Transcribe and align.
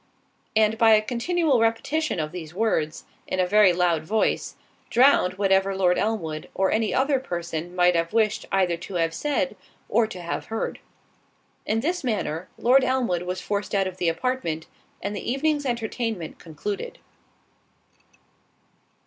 And 0.55 0.79
by 0.79 0.93
a 0.93 1.01
continual 1.03 1.59
repetition 1.59 2.19
of 2.19 2.31
these 2.31 2.55
words, 2.55 3.05
in 3.27 3.39
a 3.39 3.45
very 3.45 3.71
loud 3.71 4.03
voice, 4.03 4.55
drowned 4.89 5.35
whatever 5.35 5.75
Lord 5.75 5.99
Elmwood, 5.99 6.49
or 6.55 6.71
any 6.71 6.91
other 6.91 7.19
person 7.19 7.75
might 7.75 7.95
have 7.95 8.11
wished 8.11 8.47
either 8.51 8.77
to 8.77 8.95
have 8.95 9.13
said 9.13 9.55
or 9.87 10.07
to 10.07 10.19
have 10.19 10.45
heard. 10.45 10.79
In 11.67 11.81
this 11.81 12.03
manner, 12.03 12.49
Lord 12.57 12.83
Elmwood 12.83 13.21
was 13.21 13.41
forced 13.41 13.75
out 13.75 13.85
of 13.85 13.97
the 13.97 14.09
apartment, 14.09 14.65
and 15.03 15.15
the 15.15 15.31
evening's 15.31 15.67
entertainment 15.67 16.39
concluded. 16.39 16.97